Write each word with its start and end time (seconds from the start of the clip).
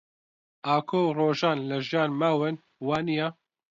ئاکۆ 0.67 1.01
و 1.05 1.09
ڕۆژان 1.17 1.57
لە 1.69 1.77
ژیان 1.87 2.11
ماون، 2.19 2.55
وانییە؟ 2.87 3.27